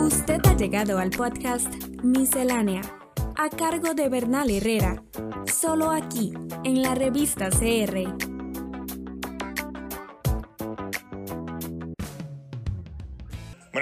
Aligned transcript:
Usted 0.00 0.40
ha 0.44 0.56
llegado 0.56 0.98
al 0.98 1.10
podcast 1.10 1.72
Miscelánea, 2.02 2.82
a 3.36 3.48
cargo 3.50 3.94
de 3.94 4.08
Bernal 4.08 4.50
Herrera, 4.50 5.02
solo 5.46 5.90
aquí, 5.90 6.32
en 6.64 6.82
la 6.82 6.94
revista 6.94 7.50
CR. 7.50 8.27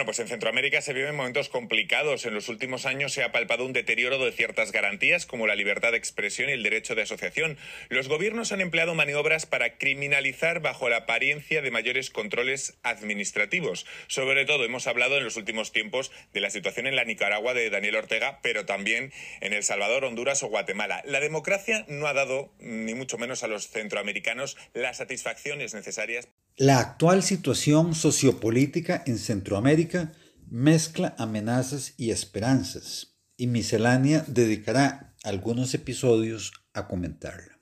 Pues 0.07 0.21
en 0.21 0.29
Centroamérica 0.29 0.81
se 0.81 0.95
viven 0.95 1.17
momentos 1.17 1.49
complicados. 1.49 2.25
En 2.25 2.33
los 2.33 2.49
últimos 2.49 2.87
años 2.87 3.13
se 3.13 3.25
ha 3.25 3.33
palpado 3.33 3.67
un 3.67 3.73
deterioro 3.73 4.25
de 4.25 4.33
ciertas 4.33 4.73
garantías 4.73 5.27
como 5.27 5.47
la 5.47 5.57
libertad 5.57 5.91
de 5.91 5.99
expresión 5.99 6.49
y 6.49 6.53
el 6.53 6.63
derecho 6.63 6.95
de 6.95 7.03
asociación. 7.03 7.59
Los 7.89 8.09
gobiernos 8.09 8.53
han 8.53 8.61
empleado 8.61 8.95
maniobras 8.95 9.45
para 9.45 9.77
criminalizar 9.77 10.61
bajo 10.61 10.89
la 10.89 10.99
apariencia 10.99 11.61
de 11.61 11.71
mayores 11.71 12.11
controles 12.11 12.79
administrativos. 12.85 13.85
Sobre 14.07 14.47
todo 14.47 14.65
hemos 14.65 14.87
hablado 14.87 15.19
en 15.19 15.25
los 15.25 15.37
últimos 15.37 15.73
tiempos 15.73 16.13
de 16.33 16.41
la 16.41 16.51
situación 16.51 16.87
en 16.87 16.97
la 16.97 17.05
Nicaragua 17.05 17.53
de 17.53 17.69
Daniel 17.69 17.97
Ortega, 17.97 18.39
pero 18.43 18.65
también 18.65 19.13
en 19.41 19.53
El 19.53 19.65
Salvador, 19.65 20.05
Honduras 20.05 20.43
o 20.45 20.49
Guatemala. 20.49 21.03
La 21.05 21.21
democracia 21.21 21.85
no 21.89 22.07
ha 22.07 22.15
dado, 22.15 22.55
ni 22.61 22.95
mucho 22.95 23.19
menos 23.19 23.43
a 23.43 23.49
los 23.49 23.69
centroamericanos, 23.69 24.57
las 24.73 24.99
satisfacciones 24.99 25.75
necesarias 25.75 26.29
la 26.59 26.79
actual 26.79 27.23
situación 27.23 27.95
sociopolítica 27.95 29.03
en 29.07 29.19
Centroamérica 29.19 30.13
mezcla 30.49 31.15
amenazas 31.19 31.93
y 31.99 32.13
esperanzas, 32.13 33.19
y 33.37 33.47
Miscelánea 33.47 34.25
dedicará 34.27 35.15
algunos 35.23 35.75
episodios 35.75 36.53
a 36.73 36.89
comentarla. 36.89 37.61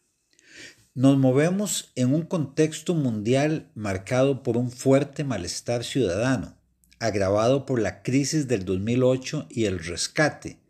Nos 0.95 1.19
movemos 1.19 1.91
en 1.97 2.15
un 2.15 2.23
contexto 2.23 2.95
mundial 2.95 3.69
marcado 3.75 4.45
por 4.45 4.57
un 4.57 4.71
fuerte 4.71 5.25
malestar 5.25 5.83
ciudadano, 5.83 6.57
agravado 7.01 7.67
por 7.67 7.81
la 7.81 8.01
crisis 8.01 8.47
del 8.47 8.65
2008 8.65 9.49
y 9.51 9.65
el 9.65 9.81
rescate, 9.81 10.61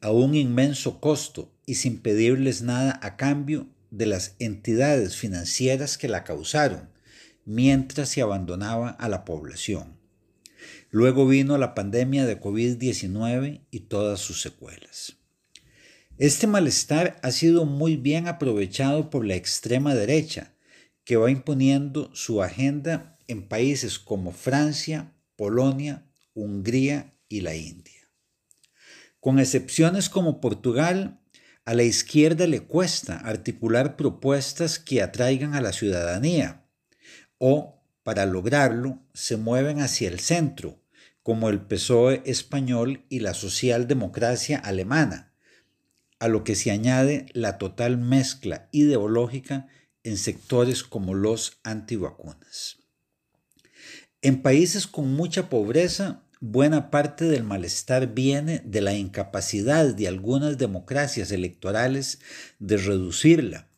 a 0.00 0.12
un 0.12 0.34
inmenso 0.34 0.98
costo 0.98 1.52
y 1.66 1.74
sin 1.74 1.98
pedirles 1.98 2.62
nada 2.62 2.98
a 3.02 3.18
cambio 3.18 3.68
de 3.90 4.06
las 4.06 4.34
entidades 4.38 5.16
financieras 5.16 5.98
que 5.98 6.08
la 6.08 6.24
causaron, 6.24 6.95
mientras 7.46 8.10
se 8.10 8.20
abandonaba 8.20 8.90
a 8.90 9.08
la 9.08 9.24
población. 9.24 9.96
Luego 10.90 11.26
vino 11.26 11.56
la 11.56 11.74
pandemia 11.74 12.26
de 12.26 12.40
COVID-19 12.40 13.62
y 13.70 13.80
todas 13.80 14.20
sus 14.20 14.42
secuelas. 14.42 15.16
Este 16.18 16.46
malestar 16.46 17.18
ha 17.22 17.30
sido 17.30 17.64
muy 17.64 17.96
bien 17.96 18.26
aprovechado 18.26 19.10
por 19.10 19.24
la 19.24 19.36
extrema 19.36 19.94
derecha, 19.94 20.54
que 21.04 21.16
va 21.16 21.30
imponiendo 21.30 22.10
su 22.14 22.42
agenda 22.42 23.18
en 23.28 23.46
países 23.46 23.98
como 23.98 24.32
Francia, 24.32 25.12
Polonia, 25.36 26.04
Hungría 26.34 27.14
y 27.28 27.42
la 27.42 27.54
India. 27.54 28.10
Con 29.20 29.38
excepciones 29.38 30.08
como 30.08 30.40
Portugal, 30.40 31.20
a 31.64 31.74
la 31.74 31.82
izquierda 31.82 32.46
le 32.46 32.60
cuesta 32.60 33.18
articular 33.18 33.96
propuestas 33.96 34.78
que 34.78 35.02
atraigan 35.02 35.54
a 35.54 35.60
la 35.60 35.72
ciudadanía 35.72 36.65
o, 37.38 37.82
para 38.02 38.26
lograrlo, 38.26 39.00
se 39.14 39.36
mueven 39.36 39.80
hacia 39.80 40.08
el 40.08 40.20
centro, 40.20 40.80
como 41.22 41.48
el 41.48 41.60
PSOE 41.60 42.22
español 42.24 43.04
y 43.08 43.20
la 43.20 43.34
socialdemocracia 43.34 44.58
alemana, 44.58 45.32
a 46.18 46.28
lo 46.28 46.44
que 46.44 46.54
se 46.54 46.70
añade 46.70 47.26
la 47.32 47.58
total 47.58 47.98
mezcla 47.98 48.68
ideológica 48.72 49.66
en 50.04 50.16
sectores 50.16 50.84
como 50.84 51.14
los 51.14 51.58
antivacunas. 51.64 52.78
En 54.22 54.40
países 54.40 54.86
con 54.86 55.12
mucha 55.14 55.48
pobreza, 55.48 56.22
buena 56.40 56.90
parte 56.90 57.24
del 57.24 57.42
malestar 57.42 58.14
viene 58.14 58.62
de 58.64 58.80
la 58.80 58.94
incapacidad 58.94 59.94
de 59.94 60.08
algunas 60.08 60.58
democracias 60.58 61.32
electorales 61.32 62.20
de 62.58 62.76
reducirla 62.76 63.68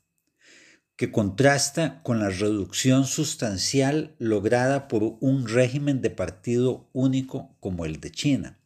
que 0.99 1.13
contrasta 1.13 2.03
con 2.03 2.19
la 2.19 2.29
reducción 2.29 3.05
sustancial 3.05 4.17
lograda 4.19 4.89
por 4.89 5.17
un 5.21 5.47
régimen 5.47 6.03
de 6.03 6.11
partido 6.11 6.91
único 6.93 7.57
como 7.61 7.85
el 7.85 8.01
de 8.01 8.11
China. 8.11 8.59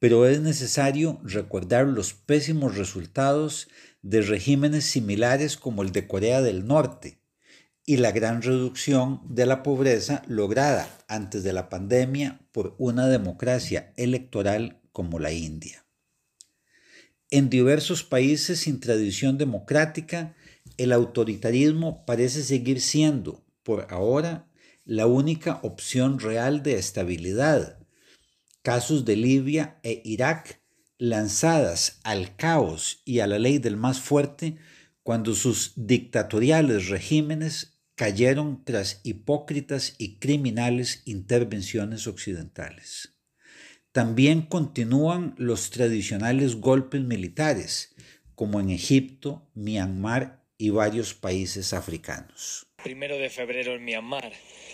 Pero 0.00 0.26
es 0.26 0.40
necesario 0.40 1.20
recordar 1.22 1.86
los 1.86 2.14
pésimos 2.14 2.76
resultados 2.76 3.68
de 4.02 4.22
regímenes 4.22 4.86
similares 4.86 5.56
como 5.56 5.84
el 5.84 5.92
de 5.92 6.08
Corea 6.08 6.42
del 6.42 6.66
Norte 6.66 7.20
y 7.86 7.98
la 7.98 8.10
gran 8.10 8.42
reducción 8.42 9.20
de 9.28 9.46
la 9.46 9.62
pobreza 9.62 10.24
lograda 10.26 10.88
antes 11.06 11.44
de 11.44 11.52
la 11.52 11.68
pandemia 11.68 12.40
por 12.50 12.74
una 12.76 13.06
democracia 13.06 13.92
electoral 13.96 14.80
como 14.90 15.20
la 15.20 15.30
India. 15.30 15.84
En 17.30 17.48
diversos 17.48 18.02
países 18.02 18.58
sin 18.58 18.80
tradición 18.80 19.38
democrática, 19.38 20.34
el 20.82 20.92
autoritarismo 20.92 22.06
parece 22.06 22.42
seguir 22.42 22.80
siendo, 22.80 23.44
por 23.62 23.86
ahora, 23.90 24.48
la 24.84 25.06
única 25.06 25.60
opción 25.62 26.18
real 26.18 26.62
de 26.62 26.78
estabilidad. 26.78 27.78
Casos 28.62 29.04
de 29.04 29.16
Libia 29.16 29.78
e 29.82 30.00
Irak 30.04 30.62
lanzadas 30.98 32.00
al 32.02 32.34
caos 32.36 33.02
y 33.04 33.20
a 33.20 33.26
la 33.26 33.38
ley 33.38 33.58
del 33.58 33.76
más 33.76 34.00
fuerte 34.00 34.56
cuando 35.02 35.34
sus 35.34 35.72
dictatoriales 35.76 36.88
regímenes 36.88 37.78
cayeron 37.94 38.64
tras 38.64 39.00
hipócritas 39.02 39.94
y 39.98 40.18
criminales 40.18 41.02
intervenciones 41.04 42.06
occidentales. 42.06 43.14
También 43.92 44.42
continúan 44.42 45.34
los 45.36 45.68
tradicionales 45.70 46.56
golpes 46.56 47.02
militares, 47.02 47.94
como 48.34 48.60
en 48.60 48.70
Egipto, 48.70 49.50
Myanmar 49.54 50.39
y 50.60 50.68
varios 50.68 51.14
países 51.14 51.72
africanos. 51.72 52.66
Primero 52.84 53.16
de 53.16 53.30
febrero 53.30 53.74
en 53.74 53.82
Myanmar, 53.82 54.30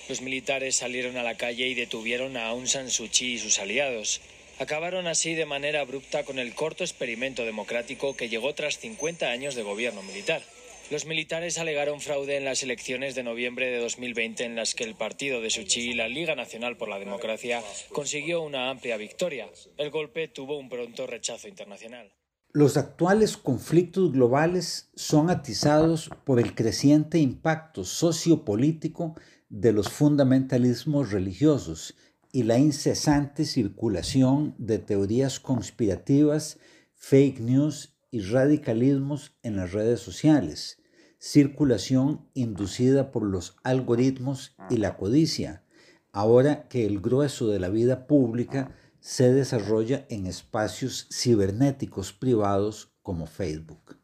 los 0.08 0.20
militares 0.20 0.74
salieron 0.74 1.16
a 1.16 1.22
la 1.22 1.36
calle 1.36 1.68
y 1.68 1.74
detuvieron 1.74 2.36
a 2.36 2.48
Aung 2.48 2.66
San 2.66 2.90
Suu 2.90 3.08
Kyi 3.08 3.34
y 3.34 3.38
sus 3.38 3.60
aliados. 3.60 4.20
Acabaron 4.58 5.06
así 5.06 5.36
de 5.36 5.46
manera 5.46 5.82
abrupta 5.82 6.24
con 6.24 6.40
el 6.40 6.54
corto 6.54 6.82
experimento 6.82 7.44
democrático 7.44 8.16
que 8.16 8.28
llegó 8.28 8.52
tras 8.52 8.78
50 8.78 9.30
años 9.30 9.54
de 9.54 9.62
gobierno 9.62 10.02
militar. 10.02 10.42
Los 10.90 11.04
militares 11.04 11.56
alegaron 11.56 12.00
fraude 12.00 12.36
en 12.36 12.44
las 12.44 12.64
elecciones 12.64 13.14
de 13.14 13.22
noviembre 13.22 13.70
de 13.70 13.78
2020 13.78 14.42
en 14.42 14.56
las 14.56 14.74
que 14.74 14.82
el 14.82 14.96
partido 14.96 15.40
de 15.40 15.50
Suu 15.50 15.66
Kyi 15.66 15.90
y 15.90 15.94
la 15.94 16.08
Liga 16.08 16.34
Nacional 16.34 16.76
por 16.76 16.88
la 16.88 16.98
Democracia 16.98 17.62
consiguió 17.92 18.42
una 18.42 18.70
amplia 18.70 18.96
victoria. 18.96 19.48
El 19.78 19.90
golpe 19.90 20.26
tuvo 20.26 20.58
un 20.58 20.68
pronto 20.68 21.06
rechazo 21.06 21.46
internacional. 21.46 22.10
Los 22.56 22.78
actuales 22.78 23.36
conflictos 23.36 24.12
globales 24.12 24.88
son 24.94 25.28
atizados 25.28 26.08
por 26.24 26.40
el 26.40 26.54
creciente 26.54 27.18
impacto 27.18 27.84
sociopolítico 27.84 29.14
de 29.50 29.74
los 29.74 29.90
fundamentalismos 29.90 31.12
religiosos 31.12 31.96
y 32.32 32.44
la 32.44 32.56
incesante 32.56 33.44
circulación 33.44 34.54
de 34.56 34.78
teorías 34.78 35.38
conspirativas, 35.38 36.58
fake 36.94 37.40
news 37.40 37.94
y 38.10 38.22
radicalismos 38.22 39.36
en 39.42 39.56
las 39.56 39.72
redes 39.72 40.00
sociales, 40.00 40.78
circulación 41.18 42.26
inducida 42.32 43.12
por 43.12 43.22
los 43.24 43.58
algoritmos 43.64 44.56
y 44.70 44.78
la 44.78 44.96
codicia, 44.96 45.62
ahora 46.10 46.68
que 46.68 46.86
el 46.86 47.02
grueso 47.02 47.48
de 47.48 47.60
la 47.60 47.68
vida 47.68 48.06
pública 48.06 48.74
se 49.06 49.32
desarrolla 49.32 50.04
en 50.08 50.26
espacios 50.26 51.06
cibernéticos 51.12 52.12
privados 52.12 52.92
como 53.04 53.26
Facebook. 53.26 53.96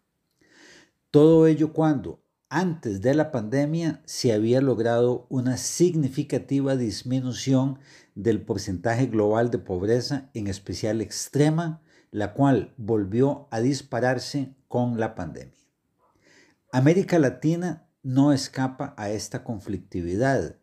Todo 1.10 1.48
ello 1.48 1.72
cuando, 1.72 2.22
antes 2.48 3.00
de 3.00 3.12
la 3.14 3.32
pandemia, 3.32 4.00
se 4.04 4.32
había 4.32 4.60
logrado 4.60 5.26
una 5.28 5.56
significativa 5.56 6.76
disminución 6.76 7.80
del 8.14 8.42
porcentaje 8.42 9.06
global 9.06 9.50
de 9.50 9.58
pobreza, 9.58 10.30
en 10.34 10.46
especial 10.46 11.00
extrema, 11.00 11.82
la 12.12 12.32
cual 12.32 12.72
volvió 12.76 13.48
a 13.50 13.58
dispararse 13.58 14.54
con 14.68 15.00
la 15.00 15.16
pandemia. 15.16 15.66
América 16.70 17.18
Latina 17.18 17.88
no 18.04 18.32
escapa 18.32 18.94
a 18.96 19.10
esta 19.10 19.42
conflictividad. 19.42 20.58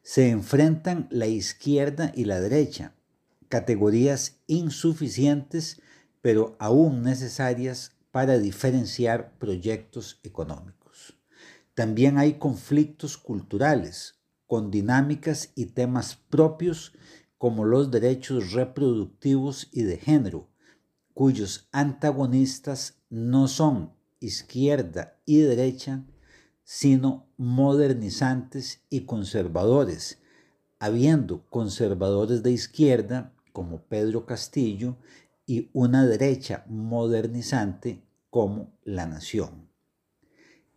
Se 0.00 0.30
enfrentan 0.30 1.08
la 1.10 1.26
izquierda 1.26 2.10
y 2.14 2.24
la 2.24 2.40
derecha, 2.40 2.94
categorías 3.52 4.40
insuficientes, 4.46 5.82
pero 6.22 6.56
aún 6.58 7.02
necesarias 7.02 7.92
para 8.10 8.38
diferenciar 8.38 9.36
proyectos 9.38 10.20
económicos. 10.22 11.18
También 11.74 12.16
hay 12.16 12.38
conflictos 12.38 13.18
culturales, 13.18 14.14
con 14.46 14.70
dinámicas 14.70 15.52
y 15.54 15.66
temas 15.66 16.16
propios 16.30 16.94
como 17.36 17.66
los 17.66 17.90
derechos 17.90 18.52
reproductivos 18.52 19.68
y 19.70 19.82
de 19.82 19.98
género, 19.98 20.48
cuyos 21.12 21.68
antagonistas 21.72 23.02
no 23.10 23.48
son 23.48 23.92
izquierda 24.18 25.18
y 25.26 25.40
derecha, 25.40 26.06
sino 26.64 27.26
modernizantes 27.36 28.80
y 28.88 29.04
conservadores, 29.04 30.22
habiendo 30.78 31.44
conservadores 31.50 32.42
de 32.42 32.52
izquierda 32.52 33.34
como 33.52 33.82
Pedro 33.82 34.26
Castillo 34.26 34.96
y 35.46 35.70
una 35.72 36.06
derecha 36.06 36.64
modernizante 36.68 38.02
como 38.30 38.72
La 38.84 39.06
Nación. 39.06 39.68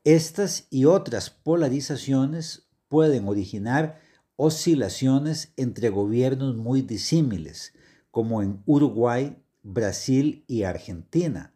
Estas 0.04 0.68
y 0.70 0.86
otras 0.86 1.30
polarizaciones 1.30 2.68
pueden 2.90 3.28
originar 3.28 4.00
oscilaciones 4.36 5.54
entre 5.58 5.90
gobiernos 5.90 6.56
muy 6.56 6.82
disímiles, 6.82 7.74
como 8.12 8.42
en 8.42 8.62
Uruguay, 8.66 9.42
Brasil 9.64 10.44
y 10.48 10.64
Argentina, 10.64 11.54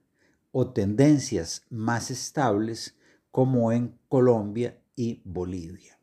o 0.51 0.71
tendencias 0.71 1.66
más 1.69 2.10
estables 2.10 2.95
como 3.31 3.71
en 3.71 4.00
Colombia 4.07 4.81
y 4.95 5.21
Bolivia. 5.25 5.98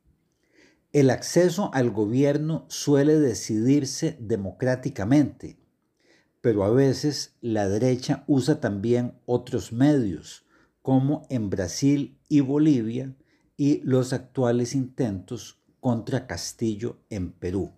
El 0.97 1.11
acceso 1.11 1.69
al 1.75 1.91
gobierno 1.91 2.65
suele 2.69 3.21
decidirse 3.21 4.17
democráticamente, 4.19 5.59
pero 6.41 6.65
a 6.65 6.71
veces 6.71 7.35
la 7.43 7.69
derecha 7.69 8.25
usa 8.27 8.61
también 8.61 9.13
otros 9.27 9.75
medios, 9.75 10.47
como 10.81 11.27
en 11.29 11.51
Brasil 11.51 12.19
y 12.31 12.41
Bolivia, 12.41 13.15
y 13.59 13.83
los 13.83 14.15
actuales 14.15 14.75
intentos 14.75 15.61
contra 15.81 16.27
Castillo 16.27 16.97
en 17.11 17.31
Perú. 17.31 17.73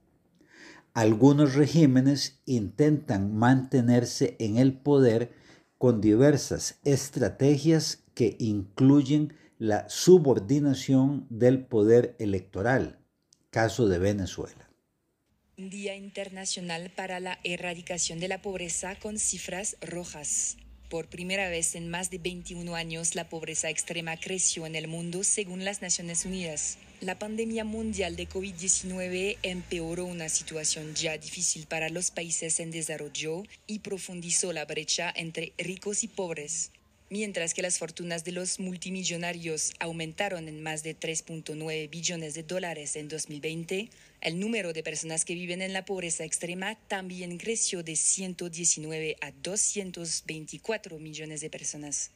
Algunos 0.94 1.56
regímenes 1.56 2.40
intentan 2.46 3.34
mantenerse 3.34 4.36
en 4.38 4.58
el 4.58 4.74
poder 4.74 5.32
con 5.76 6.00
diversas 6.00 6.78
estrategias 6.84 8.04
que 8.14 8.36
incluyen 8.38 9.34
la 9.58 9.88
subordinación 9.88 11.26
del 11.30 11.66
poder 11.66 12.14
electoral, 12.20 12.98
caso 13.50 13.88
de 13.88 13.98
Venezuela. 13.98 14.68
Día 15.56 15.96
Internacional 15.96 16.90
para 16.94 17.18
la 17.18 17.38
Erradicación 17.44 18.20
de 18.20 18.28
la 18.28 18.42
Pobreza 18.42 18.94
con 18.96 19.18
cifras 19.18 19.76
rojas. 19.80 20.56
Por 20.88 21.08
primera 21.08 21.50
vez 21.50 21.74
en 21.74 21.90
más 21.90 22.10
de 22.10 22.18
21 22.18 22.74
años, 22.74 23.14
la 23.14 23.28
pobreza 23.28 23.68
extrema 23.68 24.16
creció 24.16 24.66
en 24.66 24.74
el 24.74 24.88
mundo 24.88 25.22
según 25.22 25.64
las 25.64 25.82
Naciones 25.82 26.24
Unidas. 26.24 26.78
La 27.00 27.18
pandemia 27.18 27.64
mundial 27.64 28.16
de 28.16 28.28
COVID-19 28.28 29.36
empeoró 29.42 30.06
una 30.06 30.30
situación 30.30 30.94
ya 30.94 31.18
difícil 31.18 31.66
para 31.66 31.90
los 31.90 32.10
países 32.10 32.58
en 32.60 32.70
desarrollo 32.70 33.42
y 33.66 33.80
profundizó 33.80 34.52
la 34.52 34.64
brecha 34.64 35.12
entre 35.14 35.52
ricos 35.58 36.04
y 36.04 36.08
pobres. 36.08 36.70
Mientras 37.10 37.54
que 37.54 37.62
las 37.62 37.78
fortunas 37.78 38.24
de 38.24 38.32
los 38.32 38.60
multimillonarios 38.60 39.72
aumentaron 39.78 40.46
en 40.48 40.62
más 40.62 40.82
de 40.82 40.98
3.9 40.98 41.88
billones 41.88 42.34
de 42.34 42.42
dólares 42.42 42.96
en 42.96 43.08
2020, 43.08 43.90
el 44.20 44.38
número 44.38 44.72
de 44.72 44.82
personas 44.82 45.24
que 45.24 45.34
viven 45.34 45.62
en 45.62 45.72
la 45.72 45.84
pobreza 45.84 46.24
extrema 46.24 46.76
también 46.88 47.38
creció 47.38 47.82
de 47.82 47.96
119 47.96 49.16
a 49.20 49.30
224 49.30 50.98
millones 50.98 51.40
de 51.40 51.48
personas. 51.48 52.10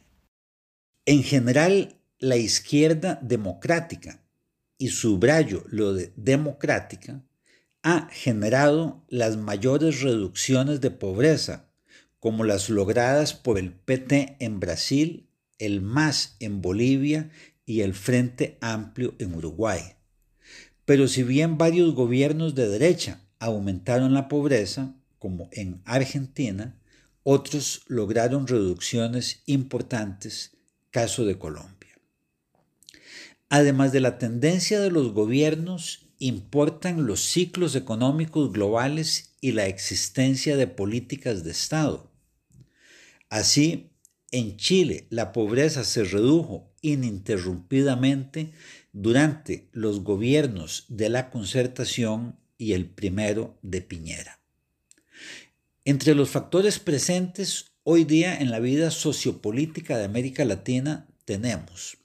En 1.07 1.23
general, 1.23 1.97
la 2.19 2.37
izquierda 2.37 3.19
democrática 3.23 4.23
y 4.83 4.89
subrayo 4.89 5.63
lo 5.69 5.95
de 5.95 6.13
democrática, 6.17 7.23
ha 7.85 8.09
generado 8.11 9.05
las 9.09 9.37
mayores 9.37 10.01
reducciones 10.01 10.81
de 10.81 10.91
pobreza, 10.91 11.72
como 12.23 12.45
las 12.45 12.71
logradas 12.71 13.35
por 13.35 13.59
el 13.59 13.73
PT 13.73 14.37
en 14.39 14.61
Brasil, 14.61 15.29
el 15.59 15.81
MAS 15.81 16.37
en 16.39 16.63
Bolivia 16.63 17.33
y 17.67 17.81
el 17.81 17.95
Frente 17.95 18.59
Amplio 18.61 19.17
en 19.19 19.35
Uruguay. 19.35 19.81
Pero 20.85 21.09
si 21.09 21.25
bien 21.25 21.59
varios 21.59 21.97
gobiernos 21.97 22.55
de 22.55 22.69
derecha 22.69 23.23
aumentaron 23.41 24.15
la 24.15 24.29
pobreza, 24.29 24.95
como 25.19 25.49
en 25.51 25.83
Argentina, 25.85 26.79
otros 27.25 27.83
lograron 27.89 28.47
reducciones 28.47 29.43
importantes, 29.47 30.53
caso 30.93 31.25
de 31.25 31.39
Colombia. 31.39 31.99
Además 33.49 33.91
de 33.91 33.99
la 33.99 34.19
tendencia 34.19 34.79
de 34.79 34.93
los 34.93 35.13
gobiernos, 35.13 36.07
importan 36.21 37.05
los 37.05 37.19
ciclos 37.19 37.75
económicos 37.75 38.53
globales 38.53 39.35
y 39.41 39.51
la 39.51 39.67
existencia 39.67 40.57
de 40.57 40.69
políticas 40.69 41.43
de 41.43 41.51
Estado. 41.51 42.12
Así, 43.33 43.89
en 44.31 44.59
Chile 44.59 45.07
la 45.09 45.33
pobreza 45.33 45.85
se 45.85 46.05
redujo 46.05 46.71
ininterrumpidamente 46.83 48.53
durante 48.93 49.71
los 49.73 50.05
gobiernos 50.05 50.85
de 50.89 51.09
la 51.09 51.31
concertación 51.31 52.39
y 52.59 52.75
el 52.75 52.91
primero 52.91 53.59
de 53.63 53.81
Piñera. 53.81 54.39
Entre 55.87 56.15
los 56.15 56.29
factores 56.29 56.79
presentes 56.79 57.73
hoy 57.85 58.05
día 58.05 58.39
en 58.39 58.51
la 58.51 58.61
vida 58.61 58.91
sociopolítica 58.91 59.97
de 59.97 60.05
América 60.05 60.45
Latina 60.45 61.09
tenemos 61.25 61.97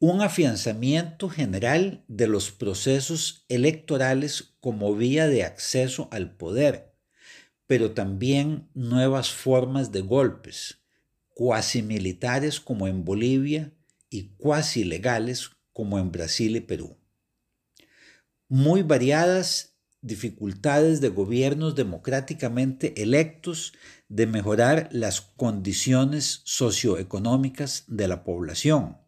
un 0.00 0.20
afianzamiento 0.20 1.28
general 1.28 2.02
de 2.08 2.26
los 2.26 2.50
procesos 2.50 3.44
electorales 3.48 4.56
como 4.58 4.96
vía 4.96 5.28
de 5.28 5.44
acceso 5.44 6.08
al 6.10 6.34
poder, 6.34 6.93
pero 7.66 7.92
también 7.92 8.68
nuevas 8.74 9.30
formas 9.30 9.92
de 9.92 10.02
golpes, 10.02 10.80
cuasi 11.30 11.82
militares 11.82 12.60
como 12.60 12.86
en 12.88 13.04
Bolivia 13.04 13.72
y 14.10 14.34
cuasi 14.36 14.84
legales 14.84 15.50
como 15.72 15.98
en 15.98 16.12
Brasil 16.12 16.56
y 16.56 16.60
Perú. 16.60 16.96
Muy 18.48 18.82
variadas 18.82 19.74
dificultades 20.04 21.00
de 21.00 21.08
gobiernos 21.08 21.74
democráticamente 21.74 23.02
electos 23.02 23.72
de 24.08 24.26
mejorar 24.26 24.90
las 24.92 25.22
condiciones 25.22 26.42
socioeconómicas 26.44 27.84
de 27.88 28.06
la 28.06 28.22
población 28.22 28.98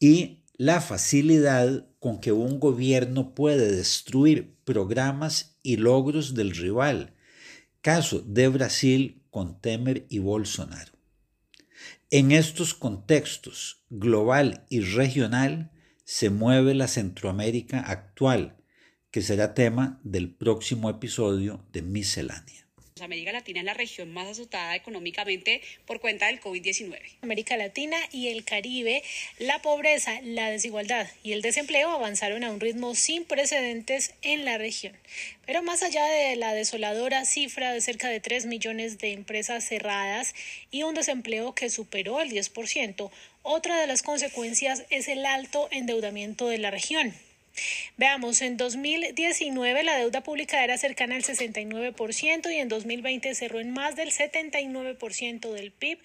y 0.00 0.41
la 0.62 0.80
facilidad 0.80 1.88
con 1.98 2.20
que 2.20 2.30
un 2.30 2.60
gobierno 2.60 3.34
puede 3.34 3.74
destruir 3.74 4.54
programas 4.62 5.58
y 5.64 5.76
logros 5.76 6.34
del 6.34 6.54
rival, 6.54 7.14
caso 7.80 8.20
de 8.20 8.46
Brasil 8.46 9.24
con 9.30 9.60
Temer 9.60 10.06
y 10.08 10.20
Bolsonaro. 10.20 10.92
En 12.10 12.30
estos 12.30 12.74
contextos 12.74 13.82
global 13.90 14.64
y 14.68 14.82
regional 14.82 15.72
se 16.04 16.30
mueve 16.30 16.74
la 16.74 16.86
Centroamérica 16.86 17.80
actual, 17.80 18.56
que 19.10 19.20
será 19.20 19.54
tema 19.54 20.00
del 20.04 20.32
próximo 20.32 20.90
episodio 20.90 21.66
de 21.72 21.82
Miscelánea. 21.82 22.68
América 23.00 23.32
Latina 23.32 23.60
es 23.60 23.66
la 23.66 23.74
región 23.74 24.12
más 24.12 24.28
azotada 24.28 24.76
económicamente 24.76 25.62
por 25.86 26.00
cuenta 26.00 26.26
del 26.26 26.40
COVID-19. 26.40 26.98
América 27.22 27.56
Latina 27.56 27.96
y 28.12 28.28
el 28.28 28.44
Caribe, 28.44 29.02
la 29.38 29.62
pobreza, 29.62 30.20
la 30.22 30.50
desigualdad 30.50 31.08
y 31.22 31.32
el 31.32 31.42
desempleo 31.42 31.90
avanzaron 31.90 32.44
a 32.44 32.50
un 32.50 32.60
ritmo 32.60 32.94
sin 32.94 33.24
precedentes 33.24 34.14
en 34.22 34.44
la 34.44 34.58
región. 34.58 34.94
Pero 35.46 35.62
más 35.62 35.82
allá 35.82 36.04
de 36.06 36.36
la 36.36 36.54
desoladora 36.54 37.24
cifra 37.24 37.72
de 37.72 37.80
cerca 37.80 38.08
de 38.08 38.20
3 38.20 38.46
millones 38.46 38.98
de 38.98 39.12
empresas 39.12 39.64
cerradas 39.64 40.34
y 40.70 40.82
un 40.82 40.94
desempleo 40.94 41.54
que 41.54 41.70
superó 41.70 42.20
el 42.20 42.30
10%, 42.30 43.10
otra 43.42 43.80
de 43.80 43.86
las 43.86 44.02
consecuencias 44.02 44.84
es 44.90 45.08
el 45.08 45.26
alto 45.26 45.68
endeudamiento 45.72 46.48
de 46.48 46.58
la 46.58 46.70
región. 46.70 47.12
Veamos, 47.96 48.42
en 48.42 48.56
2019 48.56 49.82
la 49.82 49.96
deuda 49.96 50.22
pública 50.22 50.62
era 50.64 50.78
cercana 50.78 51.16
al 51.16 51.22
69% 51.22 52.52
y 52.52 52.56
en 52.56 52.68
2020 52.68 53.34
cerró 53.34 53.60
en 53.60 53.72
más 53.72 53.96
del 53.96 54.10
79% 54.10 55.50
del 55.52 55.72
PIB. 55.72 55.98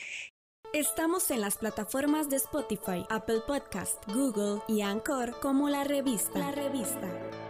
Estamos 0.73 1.31
en 1.31 1.41
las 1.41 1.57
plataformas 1.57 2.29
de 2.29 2.35
Spotify, 2.35 3.05
Apple 3.09 3.39
Podcast, 3.47 4.03
Google 4.07 4.61
y 4.67 4.81
Anchor 4.81 5.39
como 5.39 5.69
la 5.69 5.85
revista. 5.85 6.37
La 6.37 6.51
revista. 6.51 7.46